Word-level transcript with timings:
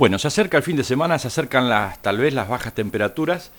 Bueno, 0.00 0.18
se 0.18 0.28
acerca 0.28 0.56
el 0.56 0.62
fin 0.62 0.76
de 0.78 0.82
semana, 0.82 1.18
se 1.18 1.28
acercan 1.28 1.68
las, 1.68 2.00
tal 2.00 2.16
vez 2.16 2.32
las 2.32 2.48
bajas 2.48 2.72
temperaturas, 2.72 3.50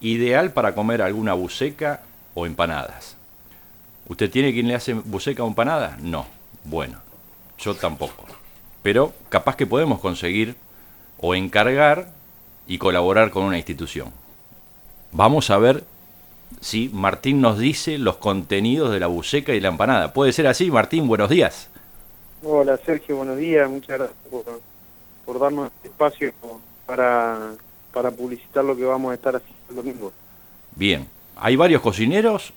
ideal 0.00 0.50
para 0.50 0.74
comer 0.74 1.00
alguna 1.00 1.34
buceca 1.34 2.00
o 2.34 2.46
empanadas. 2.46 3.16
¿Usted 4.08 4.28
tiene 4.28 4.52
quien 4.52 4.66
le 4.66 4.74
hace 4.74 4.94
buceca 4.94 5.44
o 5.44 5.46
empanada? 5.46 5.96
No. 6.00 6.26
Bueno, 6.64 6.98
yo 7.60 7.76
tampoco. 7.76 8.24
Pero 8.82 9.12
capaz 9.28 9.54
que 9.54 9.68
podemos 9.68 10.00
conseguir 10.00 10.56
o 11.20 11.36
encargar 11.36 12.08
y 12.66 12.78
colaborar 12.78 13.30
con 13.30 13.44
una 13.44 13.58
institución. 13.58 14.08
Vamos 15.12 15.50
a 15.50 15.58
ver 15.58 15.84
si 16.60 16.88
Martín 16.92 17.40
nos 17.40 17.56
dice 17.56 17.98
los 17.98 18.16
contenidos 18.16 18.90
de 18.90 18.98
la 18.98 19.06
buceca 19.06 19.54
y 19.54 19.60
la 19.60 19.68
empanada. 19.68 20.12
¿Puede 20.12 20.32
ser 20.32 20.48
así, 20.48 20.72
Martín? 20.72 21.06
Buenos 21.06 21.30
días. 21.30 21.68
Hola, 22.42 22.80
Sergio, 22.84 23.18
buenos 23.18 23.36
días. 23.36 23.70
Muchas 23.70 23.96
gracias 23.96 24.18
por, 24.28 24.73
por 25.24 25.38
darnos 25.38 25.70
este 25.76 25.88
espacio 25.88 26.32
para, 26.86 27.52
para 27.92 28.10
publicitar 28.10 28.64
lo 28.64 28.76
que 28.76 28.84
vamos 28.84 29.12
a 29.12 29.14
estar 29.14 29.36
haciendo 29.36 29.64
el 29.70 29.76
domingo. 29.76 30.12
Bien. 30.76 31.06
¿Hay 31.36 31.56
varios 31.56 31.82
cocineros? 31.82 32.52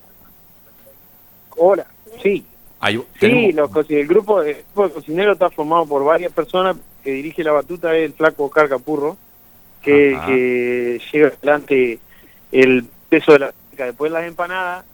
Hola, 1.56 1.88
sí. 2.22 2.46
Hay, 2.80 3.04
sí, 3.20 3.52
los, 3.54 3.72
el, 3.90 4.08
grupo, 4.08 4.42
el 4.44 4.56
grupo 4.56 4.88
de 4.88 4.94
cocineros 4.94 5.34
está 5.34 5.50
formado 5.50 5.88
por 5.88 6.04
varias 6.04 6.32
personas. 6.32 6.78
que 7.04 7.12
dirige 7.12 7.44
la 7.44 7.54
batuta 7.54 7.96
es 7.96 8.06
el 8.06 8.14
flaco 8.14 8.46
Oscar 8.46 8.70
Capurro, 8.70 9.18
que, 9.82 10.20
que 10.28 11.02
lleva 11.12 11.30
adelante 11.30 12.00
el 12.52 12.86
peso 13.10 13.32
de 13.34 13.40
la 13.40 13.54
después 13.86 14.12
las 14.12 14.26
empanadas, 14.26 14.86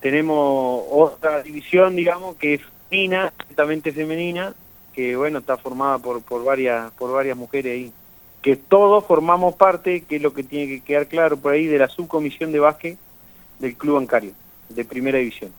tenemos 0.00 0.84
otra 0.90 1.42
división, 1.42 1.96
digamos, 1.96 2.36
que 2.36 2.54
es 2.54 2.60
femenina, 2.88 3.32
completamente 3.36 3.92
femenina, 3.92 4.54
que 4.96 5.14
bueno, 5.14 5.40
está 5.40 5.58
formada 5.58 5.98
por, 5.98 6.22
por 6.22 6.42
varias, 6.42 6.90
por 6.92 7.12
varias 7.12 7.36
mujeres 7.36 7.72
ahí. 7.72 7.92
Que 8.40 8.56
todos 8.56 9.04
formamos 9.04 9.54
parte, 9.54 10.00
que 10.04 10.16
es 10.16 10.22
lo 10.22 10.32
que 10.32 10.42
tiene 10.42 10.66
que 10.66 10.80
quedar 10.80 11.06
claro 11.06 11.36
por 11.36 11.52
ahí, 11.52 11.66
de 11.66 11.78
la 11.78 11.88
subcomisión 11.88 12.50
de 12.50 12.60
básquet 12.60 12.98
del 13.58 13.76
Club 13.76 13.96
Bancario, 13.96 14.32
de 14.70 14.84
Primera 14.86 15.18
División. 15.18 15.52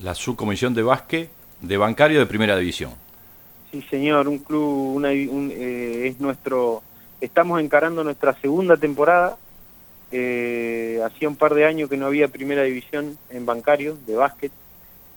La 0.00 0.14
subcomisión 0.14 0.74
de 0.74 0.82
básquet 0.82 1.30
de 1.62 1.76
Bancario 1.78 2.18
de 2.20 2.26
Primera 2.26 2.56
División. 2.56 2.92
Sí, 3.70 3.80
señor, 3.88 4.28
un 4.28 4.38
club, 4.38 4.96
una, 4.96 5.12
eh, 5.12 6.08
es 6.08 6.20
nuestro, 6.20 6.82
estamos 7.20 7.60
encarando 7.60 8.04
nuestra 8.04 8.38
segunda 8.40 8.76
temporada, 8.76 9.38
eh, 10.12 11.00
hacía 11.04 11.28
un 11.28 11.36
par 11.36 11.54
de 11.54 11.64
años 11.64 11.88
que 11.88 11.96
no 11.96 12.06
había 12.06 12.28
primera 12.28 12.62
división 12.62 13.16
en 13.30 13.46
bancario 13.46 13.96
de 14.06 14.14
básquet. 14.14 14.52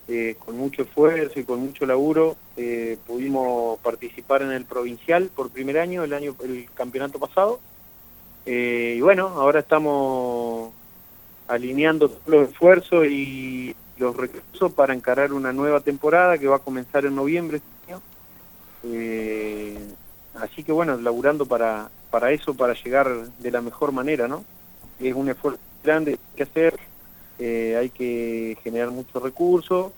Eh, 0.10 0.38
con 0.40 0.58
mucho 0.58 0.84
esfuerzo 0.84 1.38
y 1.38 1.44
con 1.44 1.60
mucho 1.60 1.86
laburo 1.86 2.38
eh, 2.56 2.98
pudimos 3.06 3.78
participar 3.80 4.42
en 4.42 4.52
el 4.52 4.64
provincial 4.64 5.30
por 5.36 5.50
primer 5.50 5.78
año, 5.78 6.06
el 6.06 6.14
año 6.14 6.34
el 6.44 6.70
campeonato 6.74 7.20
pasado. 7.20 7.60
y 8.46 9.02
bueno, 9.02 9.28
ahora 9.28 9.60
estamos 9.60 10.72
alineando 11.50 12.22
los 12.26 12.50
esfuerzos 12.50 13.06
y 13.08 13.76
los 13.98 14.16
recursos 14.16 14.72
para 14.72 14.94
encarar 14.94 15.34
una 15.34 15.52
nueva 15.52 15.82
temporada 15.82 16.38
que 16.38 16.48
va 16.48 16.56
a 16.58 16.60
comenzar 16.60 17.06
en 17.06 17.16
noviembre 17.16 17.58
este 17.58 17.92
año. 17.92 18.02
así 20.36 20.64
que 20.64 20.72
bueno, 20.72 20.96
laburando 20.98 21.46
para, 21.46 21.90
para 22.10 22.32
eso, 22.32 22.54
para 22.54 22.74
llegar 22.74 23.28
de 23.40 23.52
la 23.52 23.62
mejor 23.62 23.92
manera, 23.92 24.30
¿no? 24.30 24.46
es 25.00 25.14
un 25.14 25.30
esfuerzo 25.30 25.60
grande 25.84 26.18
que 26.36 26.44
hacer, 26.44 26.80
eh, 27.40 27.76
hay 27.80 27.90
que 27.90 28.58
generar 28.64 28.92
muchos 28.92 29.22
recursos, 29.22 29.92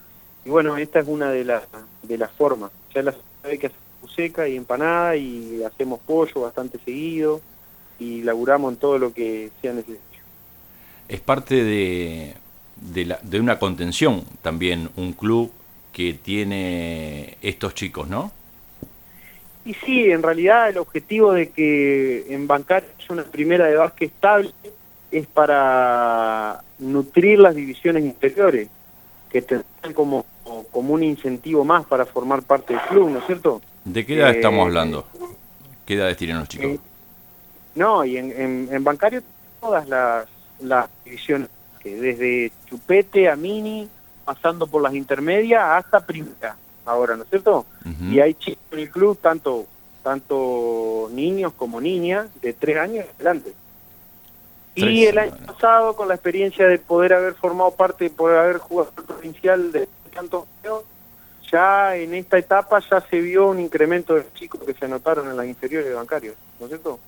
y 0.45 0.49
bueno, 0.49 0.77
esta 0.77 0.99
es 0.99 1.07
una 1.07 1.31
de 1.31 1.43
las 1.43 1.63
de 2.03 2.17
las 2.17 2.31
formas. 2.31 2.71
Ya 2.93 3.01
la 3.03 3.13
sabe 3.41 3.57
que 3.59 3.67
hacemos 3.67 4.15
seca 4.15 4.47
y 4.47 4.55
empanada 4.55 5.15
y 5.15 5.63
hacemos 5.63 5.99
pollo 5.99 6.41
bastante 6.41 6.79
seguido 6.79 7.41
y 7.99 8.21
laburamos 8.23 8.73
en 8.73 8.79
todo 8.79 8.97
lo 8.97 9.13
que 9.13 9.51
sea 9.61 9.73
necesario. 9.73 9.99
Es 11.07 11.19
parte 11.19 11.63
de, 11.63 12.33
de, 12.75 13.05
la, 13.05 13.19
de 13.21 13.39
una 13.39 13.59
contención 13.59 14.23
también, 14.41 14.89
un 14.95 15.13
club 15.13 15.51
que 15.91 16.13
tiene 16.13 17.37
estos 17.41 17.73
chicos, 17.73 18.07
¿no? 18.07 18.31
Y 19.65 19.73
sí, 19.73 20.09
en 20.09 20.23
realidad 20.23 20.69
el 20.69 20.77
objetivo 20.77 21.33
de 21.33 21.49
que 21.49 22.33
en 22.33 22.47
Bancar 22.47 22.85
es 22.97 23.09
una 23.09 23.23
primera 23.23 23.65
de 23.67 23.75
básquet 23.75 24.11
estable 24.11 24.51
es 25.11 25.27
para 25.27 26.61
nutrir 26.77 27.39
las 27.39 27.55
divisiones 27.55 28.03
inferiores, 28.03 28.69
que 29.29 29.41
tendrán 29.41 29.93
como, 29.93 30.25
como 30.71 30.93
un 30.93 31.03
incentivo 31.03 31.63
más 31.63 31.85
para 31.85 32.05
formar 32.05 32.41
parte 32.43 32.73
del 32.73 32.81
club, 32.83 33.09
¿no 33.09 33.19
es 33.19 33.25
cierto? 33.25 33.61
¿De 33.85 34.05
qué 34.05 34.15
edad 34.15 34.31
estamos 34.31 34.59
eh, 34.59 34.63
hablando? 34.63 35.05
¿Qué 35.85 35.95
edades 35.95 36.17
tienen 36.17 36.39
los 36.39 36.49
chicos? 36.49 36.67
Eh, 36.67 36.79
no, 37.75 38.03
y 38.03 38.17
en, 38.17 38.67
en, 38.71 38.83
bancario 38.83 39.21
todas 39.61 39.87
las, 39.87 40.27
las 40.59 40.89
divisiones, 41.05 41.49
que 41.79 41.95
desde 41.95 42.51
chupete 42.67 43.29
a 43.29 43.35
mini, 43.35 43.87
pasando 44.25 44.67
por 44.67 44.81
las 44.81 44.93
intermedias 44.93 45.63
hasta 45.63 46.05
primera, 46.05 46.55
ahora, 46.85 47.15
¿no 47.15 47.23
es 47.23 47.29
cierto? 47.29 47.65
Y 48.11 48.19
hay 48.19 48.33
chicos 48.33 48.63
en 48.71 48.79
el 48.79 48.89
club, 48.89 49.17
tanto, 49.19 49.65
tanto 50.03 51.09
niños 51.11 51.53
como 51.55 51.79
niñas, 51.79 52.27
de 52.41 52.53
tres 52.53 52.77
años 52.77 53.05
adelante. 53.15 53.53
Y 54.87 55.05
el 55.05 55.17
año 55.17 55.35
pasado, 55.45 55.95
con 55.95 56.07
la 56.07 56.15
experiencia 56.15 56.67
de 56.67 56.79
poder 56.79 57.13
haber 57.13 57.33
formado 57.33 57.71
parte, 57.71 58.09
poder 58.09 58.37
haber 58.37 58.57
jugado 58.57 58.91
provincial 58.91 59.71
de 59.71 59.87
tantos 60.13 60.45
ya 61.51 61.95
en 61.95 62.13
esta 62.13 62.37
etapa 62.37 62.79
ya 62.89 63.01
se 63.01 63.19
vio 63.19 63.47
un 63.47 63.59
incremento 63.59 64.15
de 64.15 64.25
chicos 64.35 64.61
que 64.65 64.73
se 64.73 64.85
anotaron 64.85 65.29
en 65.29 65.37
las 65.37 65.47
inferiores 65.47 65.93
bancarios, 65.93 66.35
¿no 66.59 66.65
es 66.65 66.69
cierto? 66.69 66.99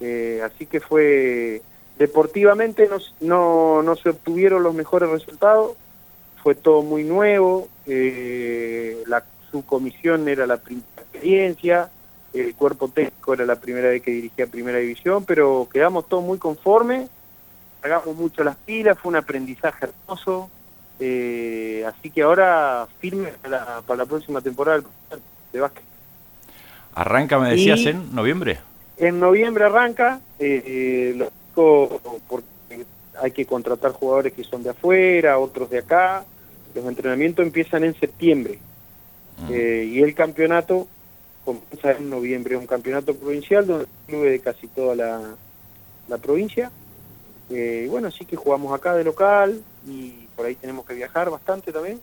Eh, 0.00 0.40
así 0.44 0.66
que 0.66 0.80
fue, 0.80 1.62
deportivamente 1.98 2.88
no, 2.88 2.96
no, 3.20 3.82
no, 3.82 3.96
se 3.96 4.10
obtuvieron 4.10 4.62
los 4.62 4.74
mejores 4.74 5.10
resultados, 5.10 5.72
fue 6.42 6.54
todo 6.54 6.82
muy 6.82 7.04
nuevo, 7.04 7.68
eh, 7.86 9.02
la 9.06 9.24
subcomisión 9.50 10.28
era 10.28 10.46
la 10.46 10.56
primera 10.56 10.86
experiencia, 10.96 11.90
el 12.32 12.54
cuerpo 12.54 12.88
técnico 12.88 13.34
era 13.34 13.44
la 13.44 13.56
primera 13.56 13.88
vez 13.88 14.02
que 14.02 14.10
dirigía 14.10 14.46
Primera 14.46 14.78
División, 14.78 15.24
pero 15.24 15.68
quedamos 15.72 16.08
todos 16.08 16.24
muy 16.24 16.38
conformes, 16.38 17.08
hagamos 17.82 18.16
mucho 18.16 18.42
las 18.44 18.56
pilas, 18.56 18.98
fue 18.98 19.10
un 19.10 19.16
aprendizaje 19.16 19.86
hermoso, 19.86 20.50
eh, 20.98 21.84
así 21.86 22.10
que 22.10 22.22
ahora 22.22 22.86
firme 23.00 23.32
para 23.42 23.82
la, 23.96 24.06
próxima 24.06 24.40
temporada 24.40 24.82
de 25.52 25.60
básquet. 25.60 25.82
¿Arranca, 26.94 27.38
me 27.38 27.50
decías, 27.50 27.84
en 27.86 28.14
noviembre? 28.14 28.58
En 28.98 29.18
noviembre 29.18 29.64
arranca, 29.64 30.20
eh, 30.38 30.62
eh 31.18 31.28
porque 31.54 32.46
hay 33.20 33.30
que 33.32 33.44
contratar 33.44 33.92
jugadores 33.92 34.32
que 34.32 34.44
son 34.44 34.62
de 34.62 34.70
afuera, 34.70 35.38
otros 35.38 35.68
de 35.68 35.78
acá, 35.78 36.24
los 36.74 36.84
entrenamientos 36.86 37.44
empiezan 37.44 37.84
en 37.84 37.94
septiembre, 37.98 38.58
eh, 39.50 39.88
y 39.90 40.02
el 40.02 40.14
campeonato 40.14 40.86
comienza 41.44 41.92
en 41.92 42.10
noviembre, 42.10 42.56
un 42.56 42.66
campeonato 42.66 43.14
provincial 43.14 43.66
donde 43.66 43.86
clube 44.06 44.30
de 44.30 44.40
casi 44.40 44.68
toda 44.68 44.94
la, 44.94 45.34
la 46.08 46.18
provincia. 46.18 46.70
Eh, 47.50 47.86
bueno, 47.90 48.08
así 48.08 48.24
que 48.24 48.36
jugamos 48.36 48.72
acá 48.72 48.94
de 48.94 49.04
local 49.04 49.62
y 49.86 50.28
por 50.36 50.46
ahí 50.46 50.54
tenemos 50.54 50.86
que 50.86 50.94
viajar 50.94 51.30
bastante 51.30 51.72
también, 51.72 52.00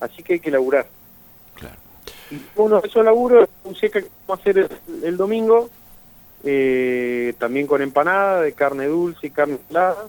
así 0.00 0.22
que 0.22 0.34
hay 0.34 0.40
que 0.40 0.50
laburar. 0.50 0.86
Claro. 1.54 1.76
Y 2.30 2.40
uno 2.56 2.80
de 2.80 2.88
esos 2.88 3.04
laburos, 3.04 3.48
un 3.64 3.74
seca 3.74 4.00
que 4.00 4.08
vamos 4.26 4.46
a 4.46 4.50
hacer 4.50 4.70
el, 5.02 5.16
domingo, 5.16 5.70
eh, 6.44 7.34
también 7.38 7.66
con 7.66 7.82
empanada 7.82 8.42
de 8.42 8.52
carne 8.52 8.86
dulce 8.86 9.26
y 9.26 9.30
carne 9.30 9.58
salada, 9.66 10.06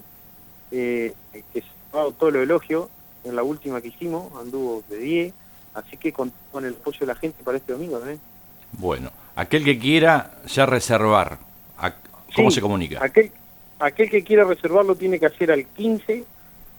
eh, 0.70 1.12
que 1.52 1.60
se 1.60 1.66
ha 1.92 2.10
todo 2.12 2.30
lo 2.30 2.42
elogio 2.42 2.88
en 3.24 3.34
la 3.34 3.42
última 3.42 3.80
que 3.80 3.88
hicimos, 3.88 4.32
anduvo 4.40 4.82
de 4.88 4.98
10, 4.98 5.34
así 5.74 5.96
que 5.96 6.12
con, 6.12 6.32
con 6.52 6.64
el 6.64 6.74
apoyo 6.74 7.00
de 7.00 7.06
la 7.06 7.14
gente 7.14 7.42
para 7.42 7.58
este 7.58 7.72
domingo 7.72 7.98
también. 7.98 8.20
Bueno, 8.72 9.10
aquel 9.36 9.64
que 9.64 9.78
quiera 9.78 10.32
ya 10.46 10.66
reservar, 10.66 11.38
¿cómo 12.34 12.50
se 12.50 12.60
comunica? 12.60 13.02
Aquel, 13.02 13.32
aquel 13.78 14.10
que 14.10 14.22
quiera 14.22 14.44
reservar 14.44 14.84
lo 14.84 14.96
tiene 14.96 15.18
que 15.18 15.26
hacer 15.26 15.50
al 15.50 15.66
15 15.66 16.24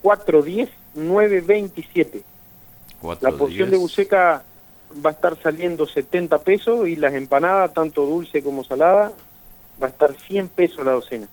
410 0.02 0.70
927. 0.96 2.24
la 3.22 3.32
porción 3.32 3.70
de 3.70 3.78
buceca 3.78 4.44
va 5.06 5.12
a 5.12 5.14
estar 5.14 5.38
saliendo 5.42 5.88
70 5.88 6.40
pesos 6.40 6.88
y 6.88 6.96
las 6.96 7.14
empanadas, 7.14 7.74
tanto 7.74 8.06
dulce 8.06 8.42
como 8.42 8.64
salada, 8.64 9.12
va 9.82 9.88
a 9.88 9.90
estar 9.90 10.14
100 10.14 10.48
pesos 10.50 10.86
la 10.86 10.94
docena. 10.94 11.28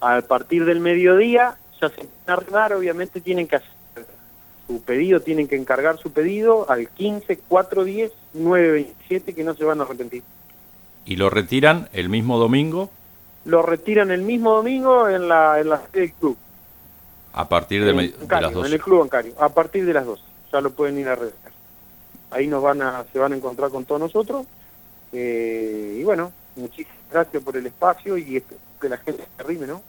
A 0.00 0.20
partir 0.20 0.64
del 0.64 0.80
mediodía 0.80 1.56
ya 1.80 1.88
se 1.88 2.08
van 2.26 2.72
a 2.72 2.76
obviamente 2.76 3.20
tienen 3.20 3.48
que 3.48 3.56
hacer 3.56 3.75
su 4.66 4.82
pedido, 4.82 5.20
tienen 5.20 5.48
que 5.48 5.56
encargar 5.56 5.98
su 5.98 6.10
pedido 6.10 6.68
al 6.70 6.88
15 6.88 7.38
410 7.38 8.12
927 8.34 9.34
que 9.34 9.44
no 9.44 9.54
se 9.54 9.64
van 9.64 9.80
a 9.80 9.84
arrepentir. 9.84 10.22
¿Y 11.04 11.16
lo 11.16 11.30
retiran 11.30 11.88
el 11.92 12.08
mismo 12.08 12.38
domingo? 12.38 12.90
Lo 13.44 13.62
retiran 13.62 14.10
el 14.10 14.22
mismo 14.22 14.54
domingo 14.54 15.08
en 15.08 15.28
la, 15.28 15.60
en 15.60 15.68
la 15.68 15.78
sede 15.86 16.00
del 16.00 16.12
club. 16.12 16.36
A 17.32 17.48
partir 17.48 17.84
de, 17.84 17.92
las 17.92 18.52
dos. 18.52 18.66
En 18.66 18.72
el 18.72 18.80
club 18.80 19.00
bancario, 19.00 19.34
a 19.38 19.48
partir 19.50 19.84
de 19.84 19.92
las 19.92 20.06
dos. 20.06 20.24
Ya 20.52 20.60
lo 20.60 20.70
pueden 20.70 20.98
ir 20.98 21.08
a 21.08 21.14
retirar. 21.14 21.52
Ahí 22.30 22.48
nos 22.48 22.62
van 22.62 22.82
a, 22.82 23.04
se 23.12 23.18
van 23.18 23.32
a 23.32 23.36
encontrar 23.36 23.70
con 23.70 23.84
todos 23.84 24.00
nosotros. 24.00 24.46
Eh, 25.12 25.98
y 26.00 26.02
bueno, 26.02 26.32
muchísimas 26.56 26.96
gracias 27.10 27.42
por 27.42 27.56
el 27.56 27.66
espacio 27.66 28.16
y 28.16 28.36
espero 28.36 28.60
que 28.80 28.88
la 28.88 28.98
gente 28.98 29.22
se 29.22 29.42
arrime, 29.42 29.66
¿no? 29.66 29.82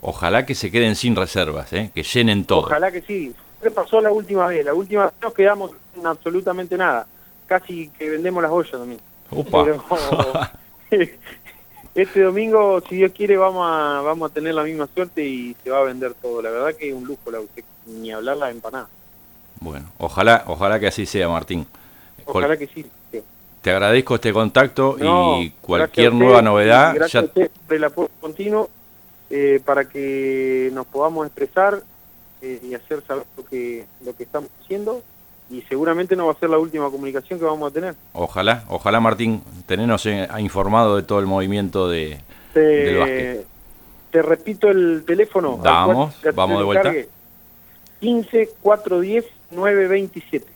Ojalá 0.00 0.46
que 0.46 0.54
se 0.54 0.70
queden 0.70 0.96
sin 0.96 1.16
reservas, 1.16 1.72
¿eh? 1.72 1.90
que 1.94 2.02
llenen 2.02 2.44
todo. 2.44 2.62
Ojalá 2.62 2.90
que 2.90 3.02
sí. 3.02 3.34
¿Qué 3.62 3.70
pasó 3.70 4.00
la 4.00 4.10
última 4.10 4.48
vez? 4.48 4.64
La 4.64 4.74
última 4.74 5.04
vez 5.04 5.14
nos 5.22 5.32
quedamos 5.32 5.70
sin 5.94 6.04
absolutamente 6.04 6.76
nada. 6.76 7.06
Casi 7.46 7.88
que 7.90 8.10
vendemos 8.10 8.42
las 8.42 8.50
ollas 8.50 8.72
también. 8.72 9.00
Pero, 9.30 9.82
este 11.94 12.20
domingo, 12.22 12.80
si 12.88 12.96
Dios 12.96 13.12
quiere, 13.12 13.36
vamos 13.36 13.64
a, 13.64 14.00
vamos 14.00 14.30
a 14.30 14.34
tener 14.34 14.54
la 14.54 14.64
misma 14.64 14.88
suerte 14.92 15.24
y 15.24 15.54
se 15.62 15.70
va 15.70 15.78
a 15.78 15.84
vender 15.84 16.14
todo. 16.14 16.42
La 16.42 16.50
verdad 16.50 16.74
que 16.74 16.88
es 16.88 16.94
un 16.94 17.04
lujo 17.04 17.30
la 17.30 17.38
ni 17.86 18.10
hablar 18.10 18.36
la 18.36 18.50
empanada. 18.50 18.88
Bueno, 19.60 19.92
ojalá, 19.98 20.42
ojalá 20.48 20.80
que 20.80 20.88
así 20.88 21.06
sea, 21.06 21.28
Martín. 21.28 21.66
Ojalá 22.24 22.56
que 22.56 22.66
sí. 22.66 22.84
sí. 23.12 23.22
Te 23.62 23.70
agradezco 23.70 24.16
este 24.16 24.32
contacto 24.32 24.96
No, 24.98 25.40
y 25.40 25.50
cualquier 25.60 26.12
nueva 26.12 26.42
novedad 26.42 26.94
Gracias 26.96 27.12
ya 27.12 27.20
a 27.20 27.22
usted 27.22 27.50
por 27.66 27.76
el 27.76 27.84
apoyo 27.84 28.10
continuo 28.20 28.70
eh, 29.30 29.60
para 29.64 29.88
que 29.88 30.70
nos 30.72 30.84
podamos 30.86 31.26
expresar 31.26 31.82
eh, 32.42 32.60
y 32.62 32.74
hacer 32.74 33.02
saber 33.06 33.24
lo 33.36 33.44
que, 33.44 33.86
lo 34.04 34.14
que 34.14 34.24
estamos 34.24 34.50
haciendo. 34.62 35.02
Y 35.50 35.62
seguramente 35.62 36.16
no 36.16 36.26
va 36.26 36.32
a 36.32 36.36
ser 36.36 36.48
la 36.50 36.58
última 36.58 36.90
comunicación 36.90 37.38
que 37.38 37.44
vamos 37.44 37.70
a 37.70 37.74
tener. 37.74 37.94
Ojalá, 38.12 38.64
ojalá 38.68 39.00
Martín, 39.00 39.42
tenernos 39.66 40.04
eh, 40.06 40.26
informado 40.38 40.96
de 40.96 41.02
todo 41.02 41.18
el 41.20 41.26
movimiento 41.26 41.88
de, 41.88 42.18
del 42.54 42.98
básquet. 42.98 43.46
Te, 44.10 44.22
repito 44.22 44.68
el 44.68 45.04
teléfono. 45.06 45.54
al 45.56 45.60
Vamos, 45.62 46.14
cual- 46.22 46.34
vamos 46.34 46.58
de 46.58 46.64
vuelta. 46.64 46.82
cargue. 46.84 47.08
15 48.00 48.50
410 48.62 49.24
927. 49.50 50.46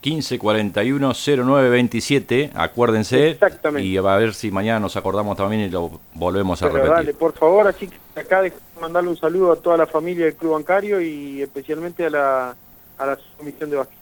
15 0.00 0.38
41 0.38 1.12
09 1.14 1.70
27, 1.70 2.50
acuérdense. 2.54 3.30
Exactamente. 3.30 3.86
Y 3.86 3.96
va 3.98 4.14
a 4.14 4.18
ver 4.18 4.34
si 4.34 4.50
mañana 4.50 4.78
nos 4.80 4.96
acordamos 4.96 5.36
también 5.36 5.62
y 5.62 5.68
lo 5.70 6.00
volvemos 6.14 6.62
a 6.62 6.66
Pero 6.66 6.76
repetir. 6.84 6.94
dale, 6.96 7.14
por 7.14 7.32
favor, 7.34 7.66
así 7.66 7.88
que 7.88 8.20
acá 8.20 8.42
de 8.42 8.52
mandarle 8.80 9.10
un 9.10 9.16
saludo 9.16 9.52
a 9.52 9.56
toda 9.56 9.76
la 9.76 9.86
familia 9.86 10.26
del 10.26 10.34
Club 10.36 10.52
Bancario 10.52 11.00
y 11.00 11.42
especialmente 11.42 12.06
a 12.06 12.10
la, 12.10 12.56
a 12.98 13.06
la 13.06 13.18
comisión 13.36 13.70
de 13.70 13.76
básquet. 13.76 13.98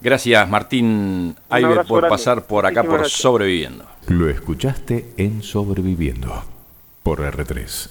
Gracias 0.00 0.48
Martín 0.48 1.36
Aiber 1.48 1.84
por 1.86 2.00
grande. 2.00 2.08
pasar 2.08 2.44
por 2.46 2.66
acá 2.66 2.82
Muchísimas 2.82 2.86
por 2.90 2.98
gracias. 3.00 3.20
Sobreviviendo. 3.20 3.84
Lo 4.08 4.28
escuchaste 4.28 5.12
en 5.16 5.42
Sobreviviendo 5.42 6.42
por 7.04 7.20
R3. 7.20 7.90